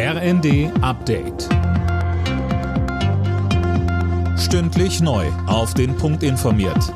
RND 0.00 0.70
Update. 0.80 1.48
Stündlich 4.38 5.00
neu. 5.00 5.26
Auf 5.48 5.74
den 5.74 5.96
Punkt 5.96 6.22
informiert. 6.22 6.94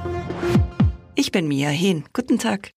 Ich 1.17 1.33
bin 1.33 1.49
Mia 1.49 1.71
Hehn. 1.71 2.05
Guten 2.13 2.39
Tag. 2.39 2.71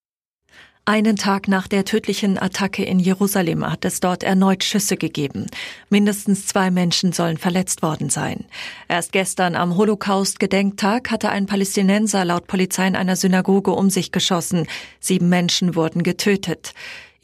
Einen 0.83 1.15
Tag 1.15 1.47
nach 1.47 1.67
der 1.67 1.85
tödlichen 1.85 2.39
Attacke 2.39 2.83
in 2.83 2.97
Jerusalem 2.97 3.69
hat 3.71 3.85
es 3.85 3.99
dort 3.99 4.23
erneut 4.23 4.63
Schüsse 4.63 4.97
gegeben. 4.97 5.45
Mindestens 5.89 6.47
zwei 6.47 6.71
Menschen 6.71 7.11
sollen 7.11 7.37
verletzt 7.37 7.83
worden 7.83 8.09
sein. 8.09 8.45
Erst 8.87 9.11
gestern 9.11 9.55
am 9.55 9.77
Holocaust-Gedenktag 9.77 11.11
hatte 11.11 11.29
ein 11.29 11.45
Palästinenser 11.45 12.25
laut 12.25 12.47
Polizei 12.47 12.87
in 12.87 12.95
einer 12.95 13.15
Synagoge 13.15 13.71
um 13.73 13.91
sich 13.91 14.11
geschossen. 14.11 14.65
Sieben 14.99 15.29
Menschen 15.29 15.75
wurden 15.75 16.01
getötet. 16.01 16.73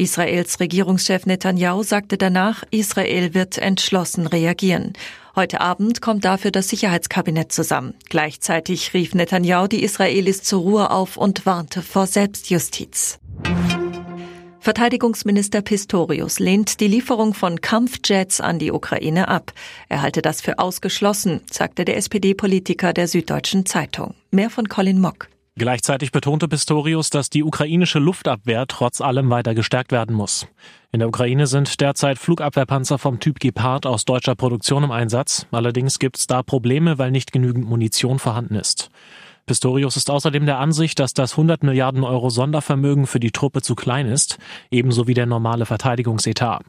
Israels 0.02 0.60
Regierungschef 0.60 1.28
Netanyahu 1.28 1.84
sagte 1.84 2.18
danach, 2.18 2.64
Israel 2.72 3.36
wird 3.36 3.60
entschlossen 3.60 4.26
reagieren. 4.26 4.94
Heute 5.36 5.62
Abend 5.62 6.02
kommt 6.02 6.26
dafür 6.26 6.50
das 6.50 6.70
Sicherheitskabinett 6.70 7.52
zusammen. 7.52 7.94
Gleichzeitig 8.10 8.96
rief 8.96 9.14
Netanyahu 9.14 9.68
die 9.68 9.84
Israelis 9.84 10.42
zur 10.42 10.62
Ruhe 10.62 10.90
auf 10.90 11.18
und 11.18 11.46
warnte 11.46 11.84
vor 11.84 12.08
Selbstjustiz. 12.08 13.20
Verteidigungsminister 14.60 15.62
Pistorius 15.62 16.40
lehnt 16.40 16.80
die 16.80 16.88
Lieferung 16.88 17.36
von 17.36 17.62
Kampfjets 17.62 18.42
an 18.42 18.58
die 18.58 18.72
Ukraine 18.72 19.28
ab. 19.28 19.54
Er 19.88 20.02
halte 20.02 20.24
das 20.24 20.42
für 20.42 20.58
ausgeschlossen, 20.58 21.42
sagte 21.52 21.86
der 21.86 21.98
SPD-Politiker 21.98 22.94
der 22.94 23.08
Süddeutschen 23.08 23.68
Zeitung. 23.68 24.16
Mehr 24.32 24.50
von 24.50 24.68
Colin 24.68 25.00
Mock. 25.00 25.30
Gleichzeitig 25.62 26.12
betonte 26.12 26.48
Pistorius, 26.48 27.12
dass 27.12 27.30
die 27.30 27.44
ukrainische 27.44 28.00
Luftabwehr 28.00 28.66
trotz 28.68 29.00
allem 29.00 29.30
weiter 29.30 29.54
gestärkt 29.54 29.92
werden 29.92 30.16
muss. 30.16 30.48
In 30.92 30.98
der 31.02 31.08
Ukraine 31.08 31.46
sind 31.46 31.80
derzeit 31.82 32.18
Flugabwehrpanzer 32.18 32.98
vom 32.98 33.20
Typ 33.20 33.40
Gepard 33.40 33.86
aus 33.86 34.04
deutscher 34.04 34.34
Produktion 34.34 34.84
im 34.84 34.90
Einsatz. 34.90 35.46
Allerdings 35.52 36.00
gibt 36.00 36.18
es 36.18 36.26
da 36.26 36.42
Probleme, 36.42 36.98
weil 36.98 37.12
nicht 37.12 37.32
genügend 37.32 37.70
Munition 37.70 38.18
vorhanden 38.18 38.56
ist. 38.56 38.90
Pistorius 39.46 39.98
ist 39.98 40.10
außerdem 40.10 40.48
der 40.48 40.58
Ansicht, 40.58 40.98
dass 40.98 41.14
das 41.14 41.34
100 41.34 41.62
Milliarden 41.62 42.04
Euro 42.04 42.32
Sondervermögen 42.32 43.06
für 43.06 43.20
die 43.20 43.32
Truppe 43.32 43.62
zu 43.62 43.76
klein 43.76 44.08
ist, 44.08 44.40
ebenso 44.72 45.08
wie 45.08 45.14
der 45.14 45.28
normale 45.28 45.68
Verteidigungsetat. 45.68 46.64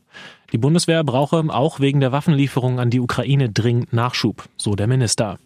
Die 0.52 0.58
Bundeswehr 0.58 1.02
brauche 1.02 1.42
auch 1.48 1.80
wegen 1.80 2.00
der 2.00 2.12
Waffenlieferung 2.12 2.78
an 2.78 2.90
die 2.90 3.00
Ukraine 3.00 3.48
dringend 3.48 3.94
Nachschub, 3.94 4.44
so 4.58 4.74
der 4.74 4.86
Minister. 4.86 5.38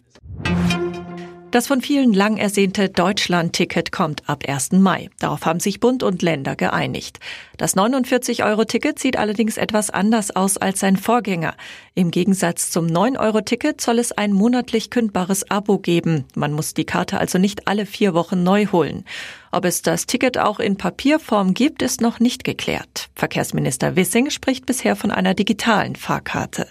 Das 1.57 1.65
von 1.65 1.81
vielen 1.81 2.13
lang 2.13 2.37
ersehnte 2.37 2.87
Deutschland-Ticket 2.87 3.91
kommt 3.91 4.29
ab 4.29 4.43
1. 4.47 4.73
Mai. 4.73 5.09
Darauf 5.17 5.43
haben 5.43 5.59
sich 5.59 5.79
Bund 5.79 6.03
und 6.03 6.21
Länder 6.21 6.55
geeinigt. 6.55 7.19
Das 7.57 7.75
49-Euro-Ticket 7.75 8.99
sieht 8.99 9.17
allerdings 9.17 9.57
etwas 9.57 9.89
anders 9.89 10.35
aus 10.35 10.57
als 10.57 10.81
sein 10.81 10.97
Vorgänger. 10.97 11.55
Im 11.95 12.11
Gegensatz 12.11 12.69
zum 12.69 12.85
9-Euro-Ticket 12.85 13.81
soll 13.81 13.97
es 13.97 14.11
ein 14.11 14.33
monatlich 14.33 14.91
kündbares 14.91 15.49
Abo 15.49 15.79
geben. 15.79 16.25
Man 16.35 16.53
muss 16.53 16.75
die 16.75 16.85
Karte 16.85 17.17
also 17.17 17.39
nicht 17.39 17.67
alle 17.67 17.87
vier 17.87 18.13
Wochen 18.13 18.43
neu 18.43 18.67
holen. 18.67 19.03
Ob 19.51 19.65
es 19.65 19.81
das 19.81 20.05
Ticket 20.05 20.37
auch 20.37 20.59
in 20.59 20.77
Papierform 20.77 21.55
gibt, 21.55 21.81
ist 21.81 22.01
noch 22.01 22.19
nicht 22.19 22.43
geklärt. 22.43 23.09
Verkehrsminister 23.15 23.95
Wissing 23.95 24.29
spricht 24.29 24.67
bisher 24.67 24.95
von 24.95 25.09
einer 25.09 25.33
digitalen 25.33 25.95
Fahrkarte. 25.95 26.67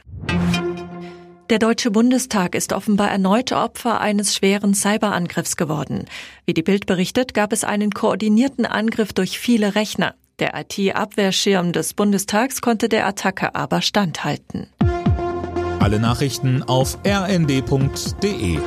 Der 1.49 1.61
Deutsche 1.61 1.93
Bundestag 1.93 2.57
ist 2.57 2.73
offenbar 2.73 3.09
erneut 3.09 3.53
Opfer 3.53 4.01
eines 4.01 4.35
schweren 4.35 4.75
Cyberangriffs 4.75 5.57
geworden. 5.57 6.07
Wie 6.45 6.55
die 6.55 6.65
Bild 6.65 6.87
berichtet, 6.87 7.35
gab 7.35 7.53
es 7.53 7.63
einen 7.63 7.93
koordinierten 7.93 8.67
Angriff 8.67 9.13
durch 9.13 9.39
viele 9.39 9.77
Rechner. 9.77 10.17
Der 10.41 10.55
IT-Abwehrschirm 10.55 11.73
des 11.73 11.95
Bundestags 11.95 12.61
konnte 12.61 12.89
der 12.89 13.07
Attacke 13.07 13.55
aber 13.55 13.81
standhalten. 13.81 14.67
Alle 15.79 16.01
Nachrichten 16.01 16.65
auf 16.65 16.99
rnd.de 17.07 18.59